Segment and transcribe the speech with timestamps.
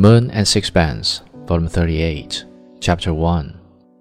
[0.00, 2.44] Moon and Sixpence, Volume 38,
[2.80, 3.60] Chapter 1.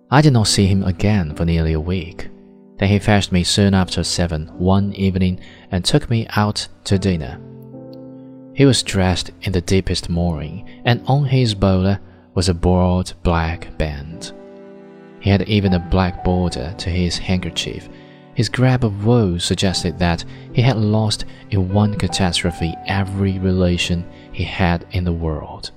[0.09, 2.29] I did not see him again for nearly a week.
[2.77, 5.39] Then he fetched me soon after seven one evening
[5.71, 7.39] and took me out to dinner.
[8.55, 11.99] He was dressed in the deepest mourning, and on his bowler
[12.33, 14.33] was a broad black band.
[15.19, 17.87] He had even a black border to his handkerchief.
[18.35, 24.43] His grab of woe suggested that he had lost in one catastrophe every relation he
[24.43, 25.71] had in the world,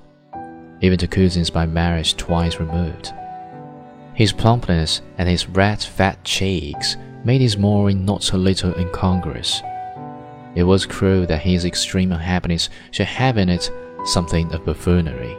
[0.81, 3.11] even to cousins by marriage twice removed.
[4.13, 9.61] His plumpness and his red fat cheeks made his mourning not a little incongruous.
[10.55, 13.69] It was cruel that his extreme unhappiness should have in it
[14.05, 15.37] something of buffoonery.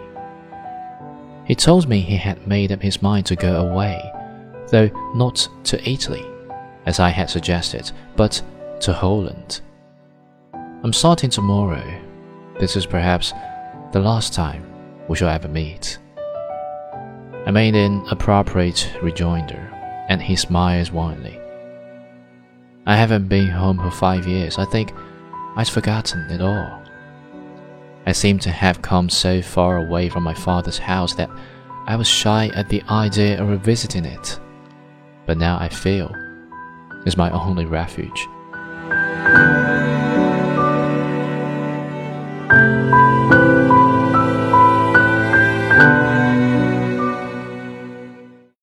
[1.45, 4.13] He told me he had made up his mind to go away,
[4.69, 6.25] though not to Italy,
[6.87, 8.41] as I had suggested, but
[8.81, 9.61] to Holland.
[10.53, 12.01] I'm starting tomorrow.
[12.61, 13.33] This is perhaps
[13.93, 14.65] the last time
[15.09, 15.99] we shall ever meet.
[17.47, 19.73] I made an appropriate rejoinder,
[20.09, 21.41] and he smiled wanly.
[22.87, 24.59] I haven't been home for five years.
[24.59, 24.93] I think
[25.57, 26.83] I'd forgotten it all.
[28.07, 31.31] I seemed to have come so far away from my father's house that
[31.87, 34.39] I was shy at the idea of revisiting it.
[35.27, 36.11] But now I feel
[37.05, 38.27] it's my only refuge.